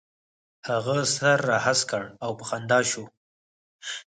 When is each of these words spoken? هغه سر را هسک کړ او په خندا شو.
هغه 0.69 0.97
سر 1.15 1.37
را 1.49 1.57
هسک 1.65 1.85
کړ 1.91 2.03
او 2.23 2.31
په 2.39 2.43
خندا 2.49 2.79
شو. 2.91 3.03